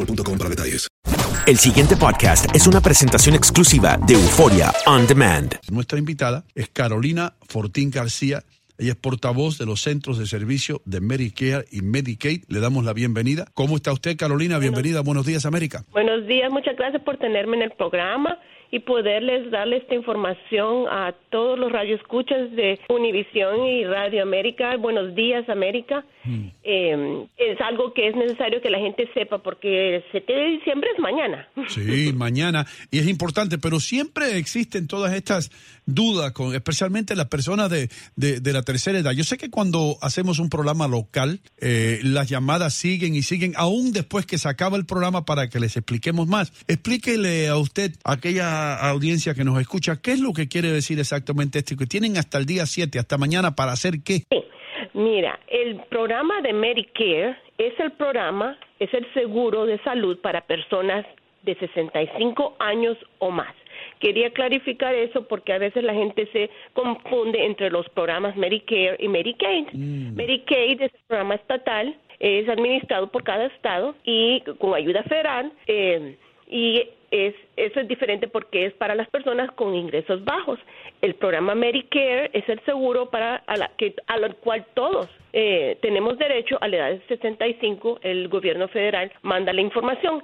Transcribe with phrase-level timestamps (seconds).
[0.00, 0.88] boostmobile.com para detalles.
[1.46, 5.54] El siguiente podcast es una presentación exclusiva de Euforia On Demand.
[5.70, 8.42] Nuestra invitada es Carolina Fortín García.
[8.78, 12.44] Ella es portavoz de los centros de servicio de Medicare y Medicaid.
[12.48, 13.46] Le damos la bienvenida.
[13.54, 14.58] ¿Cómo está usted, Carolina?
[14.58, 15.00] Bienvenida.
[15.00, 15.84] Buenos días, América.
[15.92, 18.38] Buenos días, muchas gracias por tenerme en el programa
[18.72, 24.76] y poderles darle esta información a todos los radioescuchas de Univisión y Radio América.
[24.76, 26.04] Buenos días, América.
[26.62, 30.90] Eh, es algo que es necesario que la gente sepa porque el 7 de diciembre
[30.94, 31.48] es mañana.
[31.68, 32.66] Sí, mañana.
[32.90, 35.50] Y es importante, pero siempre existen todas estas
[35.94, 39.12] dudas, con, especialmente las personas de, de, de la tercera edad.
[39.12, 43.92] Yo sé que cuando hacemos un programa local, eh, las llamadas siguen y siguen, aún
[43.92, 46.52] después que se acaba el programa para que les expliquemos más.
[46.68, 50.98] Explíquele a usted, a aquella audiencia que nos escucha, qué es lo que quiere decir
[50.98, 54.24] exactamente esto, que tienen hasta el día 7, hasta mañana, para hacer qué.
[54.94, 61.06] Mira, el programa de Medicare es el programa, es el seguro de salud para personas
[61.42, 63.54] de 65 años o más.
[64.00, 69.08] Quería clarificar eso porque a veces la gente se confunde entre los programas Medicare y
[69.08, 69.72] Medicaid.
[69.72, 75.52] Medicaid es el programa estatal, es administrado por cada estado y con ayuda federal.
[75.66, 76.16] eh,
[76.50, 80.58] y es, eso es diferente porque es para las personas con ingresos bajos.
[81.00, 85.78] El programa Medicare es el seguro para a la, que, a lo cual todos eh,
[85.80, 88.00] tenemos derecho a la edad de 65.
[88.02, 90.22] El gobierno federal manda la información.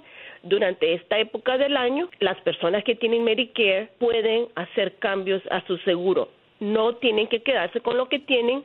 [0.48, 5.76] Durante esta época del año, las personas que tienen Medicare pueden hacer cambios a su
[5.78, 6.28] seguro.
[6.60, 8.62] No tienen que quedarse con lo que tienen.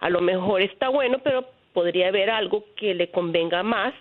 [0.00, 1.44] A lo mejor está bueno, pero
[1.74, 3.92] podría haber algo que le convenga más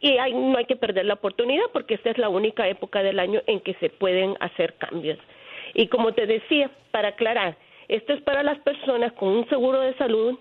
[0.00, 3.18] y hay, no hay que perder la oportunidad porque esta es la única época del
[3.18, 5.18] año en que se pueden hacer cambios.
[5.72, 7.56] Y como te decía, para aclarar,
[7.88, 10.38] esto es para las personas con un seguro de salud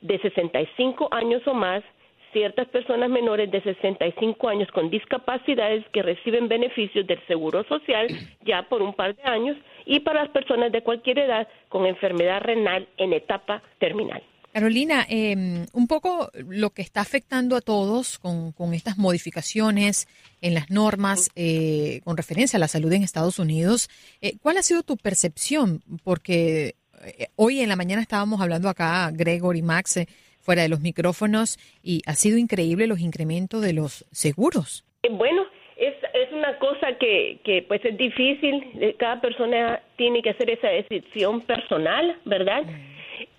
[0.00, 1.84] de 65 años o más,
[2.32, 8.08] ciertas personas menores de 65 años con discapacidades que reciben beneficios del seguro social
[8.46, 12.40] ya por un par de años y para las personas de cualquier edad con enfermedad
[12.42, 14.22] renal en etapa terminal.
[14.52, 20.08] Carolina, eh, un poco lo que está afectando a todos con, con estas modificaciones
[20.40, 23.88] en las normas eh, con referencia a la salud en Estados Unidos,
[24.20, 25.82] eh, ¿cuál ha sido tu percepción?
[26.02, 30.00] Porque eh, hoy en la mañana estábamos hablando acá, Gregor y Max,
[30.40, 34.84] fuera de los micrófonos, y ha sido increíble los incrementos de los seguros.
[35.02, 35.46] Eh, Bueno,
[35.76, 40.50] es, es una cosa que, que pues es difícil, eh, cada persona tiene que hacer
[40.50, 42.64] esa decisión personal, ¿verdad?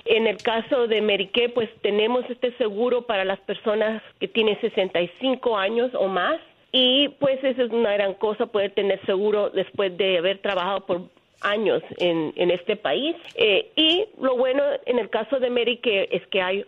[0.05, 5.57] En el caso de Medicare, pues tenemos este seguro para las personas que tienen 65
[5.57, 6.39] años o más
[6.71, 11.01] y pues eso es una gran cosa poder tener seguro después de haber trabajado por
[11.41, 13.15] años en, en este país.
[13.35, 16.65] Eh, y lo bueno en el caso de Medicare es que hay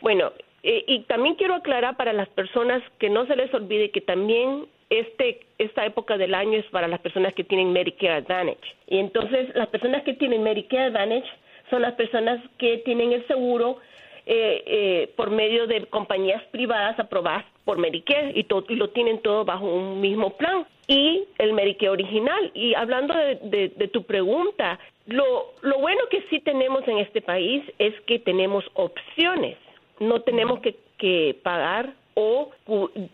[0.00, 0.32] Bueno,
[0.62, 4.66] Eh, y también quiero aclarar para las personas que no se les olvide que también
[4.90, 8.74] este, esta época del año es para las personas que tienen Medicare Advantage.
[8.86, 11.30] Y entonces las personas que tienen Medicare Advantage
[11.70, 13.78] son las personas que tienen el seguro
[14.26, 19.64] eh, eh, por medio de compañías privadas aprobadas por Medicare y, lo tienen todo bajo
[19.64, 20.66] un mismo plan.
[20.88, 22.50] Y el Medicare original.
[22.52, 27.62] Y hablando de, de tu pregunta, lo, lo bueno que sí tenemos en este país
[27.78, 29.56] es que tenemos opciones.
[30.00, 32.50] No tenemos que, que pagar o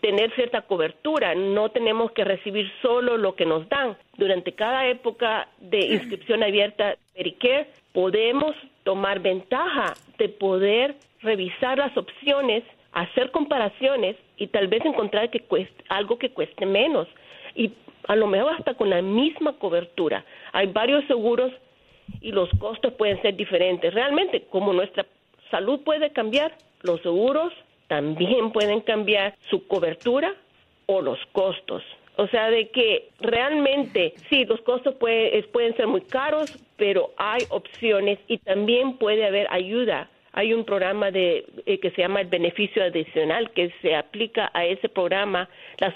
[0.01, 1.35] tener cierta cobertura.
[1.35, 3.95] No tenemos que recibir solo lo que nos dan.
[4.17, 12.63] Durante cada época de inscripción abierta Medicare podemos tomar ventaja de poder revisar las opciones,
[12.91, 15.43] hacer comparaciones y tal vez encontrar que
[15.89, 17.07] algo que cueste menos
[17.55, 17.71] y
[18.07, 20.23] a lo mejor hasta con la misma cobertura.
[20.53, 21.51] Hay varios seguros
[22.21, 23.93] y los costos pueden ser diferentes.
[23.93, 25.05] Realmente, como nuestra
[25.51, 26.53] salud puede cambiar,
[26.83, 27.51] los seguros
[27.87, 30.33] también pueden cambiar su cobertura
[30.85, 31.83] o los costos.
[32.17, 38.19] O sea, de que realmente, sí, los costos pueden ser muy caros, pero hay opciones
[38.27, 40.09] y también puede haber ayuda.
[40.37, 44.65] Hay un programa de, eh, que se llama el beneficio adicional que se aplica a
[44.65, 45.49] ese programa
[45.79, 45.95] las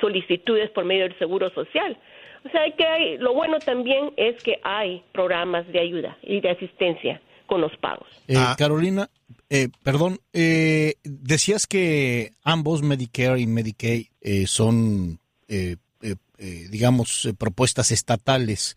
[0.00, 1.96] solicitudes por medio del seguro social.
[2.44, 6.50] O sea, que hay, lo bueno también es que hay programas de ayuda y de
[6.50, 8.08] asistencia con los pagos.
[8.26, 8.56] Eh, ah.
[8.58, 9.10] Carolina,
[9.48, 14.06] eh, perdón, eh, decías que ambos Medicare y Medicaid
[14.46, 15.20] son,
[16.68, 18.76] digamos, propuestas estatales.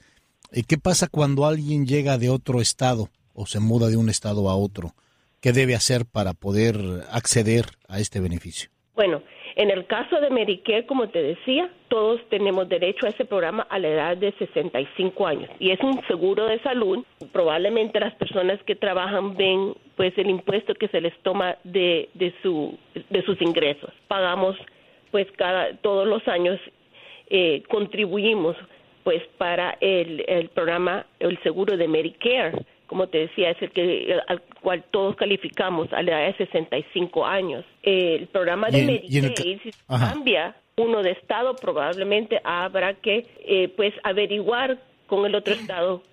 [0.68, 3.09] ¿Qué pasa cuando alguien llega de otro estado
[3.41, 4.91] o se muda de un estado a otro?
[5.41, 6.75] ¿Qué debe hacer para poder
[7.11, 8.69] acceder a este beneficio?
[8.93, 9.23] Bueno,
[9.55, 13.79] en el caso de Medicare, como te decía, todos tenemos derecho a ese programa a
[13.79, 17.03] la edad de 65 años y es un seguro de salud.
[17.31, 22.33] Probablemente las personas que trabajan ven pues el impuesto que se les toma de, de,
[22.43, 22.77] su,
[23.09, 23.91] de sus ingresos.
[24.07, 24.55] Pagamos
[25.09, 26.59] pues cada todos los años
[27.29, 28.55] eh, contribuimos
[29.03, 34.19] pues para el, el programa el seguro de Medicare como te decía, es el que
[34.27, 37.63] al cual todos calificamos a la edad de 65 años.
[37.83, 44.77] El programa de Medicaid, si cambia uno de estado, probablemente habrá que eh, pues averiguar
[45.07, 46.03] con el otro estado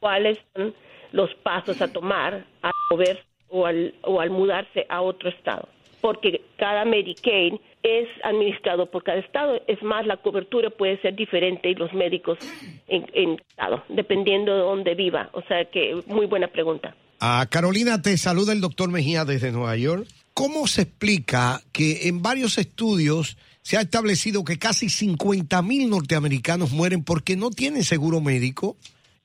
[0.00, 0.74] cuáles son
[1.12, 5.68] los pasos a tomar a mover o al, o al mudarse a otro estado.
[6.06, 9.60] Porque cada Medicaid es administrado por cada estado.
[9.66, 12.38] Es más, la cobertura puede ser diferente y los médicos
[12.86, 15.30] en, estado, dependiendo de dónde viva.
[15.32, 16.94] O sea que muy buena pregunta.
[17.18, 20.06] A Carolina, te saluda el doctor Mejía desde Nueva York.
[20.32, 26.70] ¿Cómo se explica que en varios estudios se ha establecido que casi 50 mil norteamericanos
[26.70, 28.76] mueren porque no tienen seguro médico?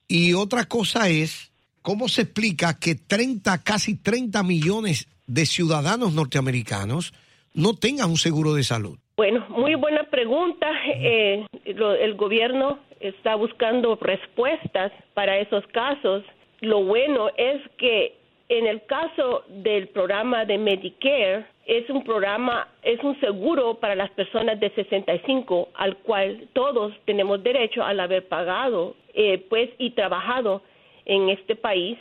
[0.08, 7.12] Y otra cosa es, ¿cómo se explica que 30, casi 30 millones de ciudadanos norteamericanos
[7.54, 8.98] no tengan un seguro de salud?
[9.16, 10.66] Bueno, muy buena pregunta.
[10.86, 16.24] Eh, el gobierno está buscando respuestas para esos casos.
[16.60, 18.14] Lo bueno es que
[18.48, 24.10] en el caso del programa de Medicare, es un programa, es un seguro para las
[24.10, 30.62] personas de 65 al cual todos tenemos derecho al haber pagado eh, pues y trabajado
[31.06, 31.98] en este país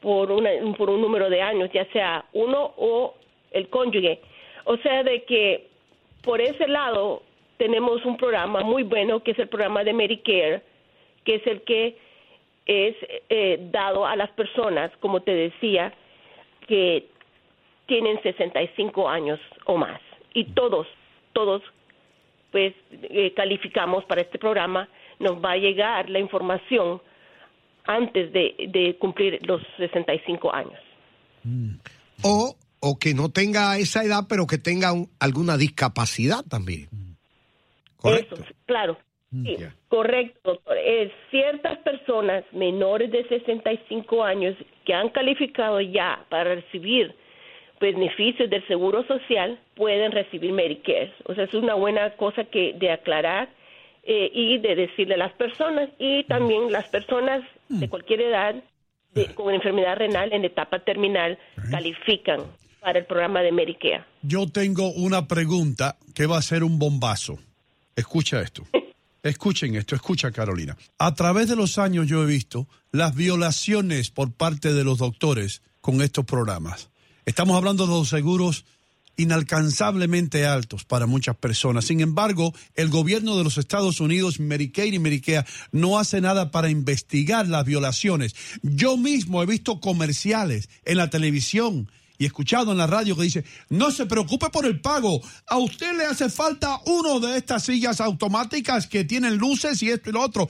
[0.00, 3.14] por, una, por un número de años, ya sea uno o
[3.50, 4.20] el cónyuge.
[4.64, 5.66] O sea, de que
[6.22, 7.22] por ese lado
[7.56, 10.62] tenemos un programa muy bueno que es el programa de Medicare,
[11.24, 11.96] que es el que
[12.66, 12.96] es
[13.30, 15.92] eh, dado a las personas, como te decía,
[16.66, 17.06] que
[17.86, 20.00] tienen 65 años o más.
[20.34, 20.86] Y todos,
[21.32, 21.62] todos,
[22.52, 24.88] pues eh, calificamos para este programa,
[25.18, 27.00] nos va a llegar la información
[27.88, 30.78] antes de, de cumplir los 65 años.
[32.22, 36.88] O o que no tenga esa edad, pero que tenga alguna discapacidad también.
[37.96, 38.36] ¿Correcto?
[38.36, 38.96] Eso, claro.
[39.30, 39.56] Mm, sí,
[39.88, 40.76] correcto, doctor.
[41.30, 47.14] ciertas personas menores de 65 años que han calificado ya para recibir
[47.80, 51.12] beneficios del Seguro Social pueden recibir Medicare.
[51.24, 53.48] O sea, es una buena cosa que de aclarar
[54.02, 57.90] eh, y de decirle a las personas y también las personas de mm.
[57.90, 58.54] cualquier edad
[59.34, 61.38] con enfermedad renal en etapa terminal
[61.70, 62.42] califican
[62.80, 64.04] para el programa de Medicare.
[64.22, 67.38] Yo tengo una pregunta que va a ser un bombazo.
[67.96, 68.64] Escucha esto.
[69.22, 70.76] Escuchen esto, escucha Carolina.
[70.96, 75.60] A través de los años yo he visto las violaciones por parte de los doctores
[75.80, 76.88] con estos programas.
[77.26, 78.64] Estamos hablando de los seguros
[79.18, 81.84] inalcanzablemente altos para muchas personas.
[81.84, 86.70] Sin embargo, el gobierno de los Estados Unidos, Medicaid y Medicare, no hace nada para
[86.70, 88.34] investigar las violaciones.
[88.62, 93.22] Yo mismo he visto comerciales en la televisión y he escuchado en la radio que
[93.22, 97.64] dice, no se preocupe por el pago, a usted le hace falta uno de estas
[97.64, 100.48] sillas automáticas que tienen luces y esto y lo otro.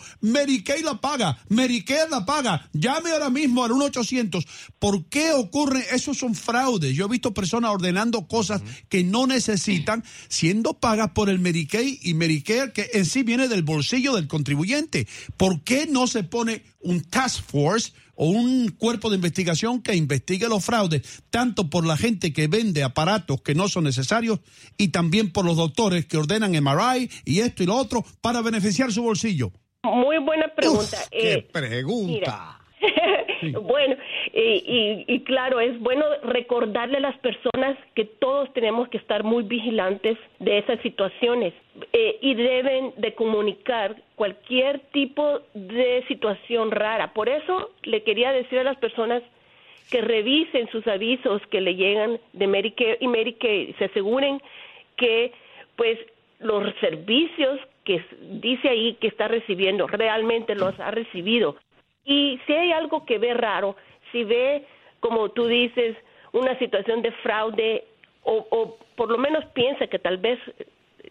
[0.65, 2.69] Kay la paga, Kay la paga.
[2.73, 4.47] Llame ahora mismo al 1-800.
[4.79, 5.85] ¿Por qué ocurre?
[5.93, 6.95] Esos son fraudes.
[6.95, 12.43] Yo he visto personas ordenando cosas que no necesitan, siendo pagas por el Kay y
[12.43, 15.07] Kay, que en sí viene del bolsillo del contribuyente.
[15.37, 20.49] ¿Por qué no se pone un task force o un cuerpo de investigación que investigue
[20.49, 24.41] los fraudes, tanto por la gente que vende aparatos que no son necesarios
[24.77, 28.91] y también por los doctores que ordenan MRI y esto y lo otro para beneficiar
[28.93, 29.53] su bolsillo?
[29.85, 30.99] Muy buena pregunta.
[31.13, 32.58] ¡Qué Eh, pregunta!
[33.63, 33.97] bueno,
[34.33, 39.25] y, y- y claro, es bueno recordarle a las personas que todos tenemos que estar
[39.25, 41.53] muy vigilantes de esas situaciones
[41.93, 47.13] eh, y deben de comunicar cualquier tipo de situación rara.
[47.13, 49.23] Por eso le quería decir a las personas
[49.91, 54.41] que revisen sus avisos que le llegan de Medicare y Medicaid, se aseguren
[54.97, 55.33] que
[55.77, 55.99] pues
[56.41, 61.57] los servicios que dice ahí que está recibiendo realmente los ha recibido.
[62.09, 63.77] Y si hay algo que ve raro,
[64.11, 64.65] si ve,
[65.01, 65.95] como tú dices,
[66.33, 67.85] una situación de fraude
[68.23, 70.39] o, o por lo menos piensa que tal vez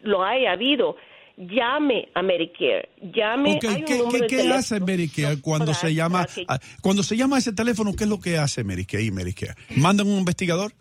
[0.01, 0.98] lo haya habido,
[1.38, 5.74] llame a Medicare, llame Ok, hay un ¿Qué, número qué- de qué hace Medicare cuando
[5.75, 7.92] se llama a- cuando se llama ese teléfono?
[7.96, 9.54] ¿Qué es lo que hace Medicare y Medicare?
[9.75, 10.72] ¿Mandan un investigador?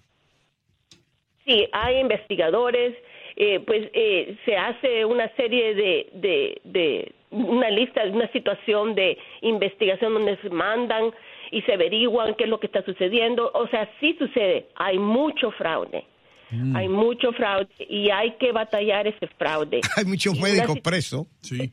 [1.45, 2.97] Sí, hay investigadores,
[3.37, 9.19] eh, pues eh, se hace una serie de, de, de una lista, una situación de
[9.43, 11.13] investigación donde se mandan
[11.51, 13.51] y se averiguan qué es lo que está sucediendo.
[13.55, 16.05] O sea, sí sucede, hay mucho fraude.
[16.51, 16.77] Mm.
[16.77, 19.81] Hay mucho fraude y hay que batallar ese fraude.
[19.97, 21.27] Hay muchos médicos presos.
[21.41, 21.73] Sí.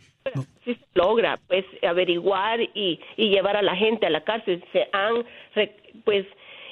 [0.65, 4.87] sí se logra pues averiguar y, y llevar a la gente a la cárcel se
[4.91, 5.25] han
[6.03, 6.25] pues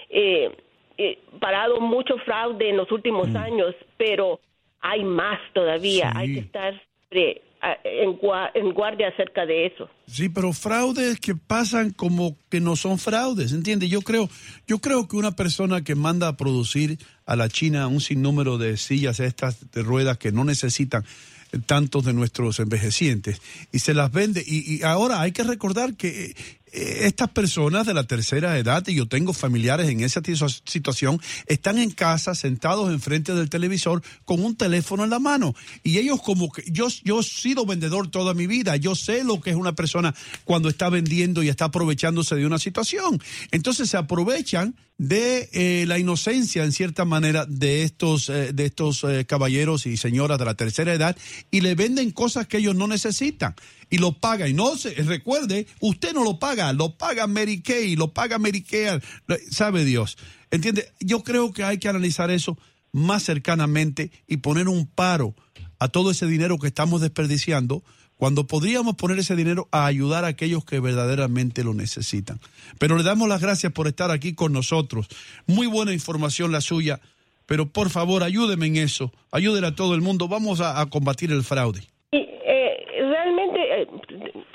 [0.09, 0.49] eh,
[0.97, 3.37] eh, parado mucho fraude en los últimos Mm.
[3.37, 4.39] años pero
[4.81, 6.11] hay más todavía.
[6.15, 6.73] Hay que estar
[7.61, 8.19] ah, en,
[8.53, 13.53] en guardia acerca de eso Sí, pero fraudes que pasan como que no son fraudes,
[13.53, 13.89] ¿entiendes?
[13.89, 14.29] Yo creo,
[14.67, 18.75] yo creo que una persona que manda a producir a la China un sinnúmero de
[18.75, 21.05] sillas estas de ruedas que no necesitan
[21.65, 23.41] tantos de nuestros envejecientes
[23.71, 26.33] y se las vende y, y ahora hay que recordar que
[26.73, 30.21] eh, estas personas de la tercera edad, y yo tengo familiares en esa
[30.65, 35.53] situación, están en casa sentados enfrente del televisor con un teléfono en la mano.
[35.83, 39.41] Y ellos como que, yo, yo he sido vendedor toda mi vida, yo sé lo
[39.41, 40.00] que es una persona
[40.43, 43.21] cuando está vendiendo y está aprovechándose de una situación.
[43.51, 49.03] Entonces se aprovechan de eh, la inocencia, en cierta manera, de estos, eh, de estos
[49.03, 51.17] eh, caballeros y señoras de la tercera edad
[51.49, 53.55] y le venden cosas que ellos no necesitan
[53.89, 54.49] y lo pagan.
[54.49, 59.01] Y no se recuerde, usted no lo paga, lo paga Mary Kay, lo paga Medicare,
[59.25, 60.17] lo- sabe Dios.
[60.51, 60.91] ¿Entiende?
[60.99, 62.57] Yo creo que hay que analizar eso
[62.91, 65.33] más cercanamente y poner un paro
[65.79, 67.83] a todo ese dinero que estamos desperdiciando
[68.21, 72.37] cuando podríamos poner ese dinero a ayudar a aquellos que verdaderamente lo necesitan.
[72.79, 75.07] Pero le damos las gracias por estar aquí con nosotros.
[75.47, 76.99] Muy buena información la suya,
[77.47, 81.41] pero por favor ayúdeme en eso, ayúdenle a todo el mundo, vamos a, combatir el
[81.41, 81.79] fraude.
[82.11, 83.87] Y eh, realmente eh,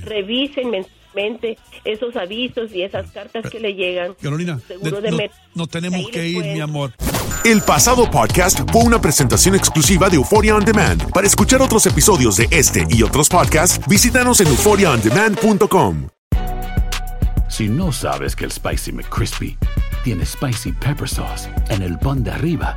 [0.04, 4.14] revisen mensualmente esos avisos y esas cartas que le llegan.
[4.22, 6.92] Carolina, Seguro de- de no- tenemos que ir, mi amor.
[7.44, 11.10] El pasado podcast fue una presentación exclusiva de Euphoria On Demand.
[11.10, 16.08] Para escuchar otros episodios de este y otros podcasts, visítanos en euphoriaondemand.com.
[17.48, 19.56] Si no sabes que el Spicy McCrispy
[20.04, 22.76] tiene Spicy Pepper Sauce en el pan de arriba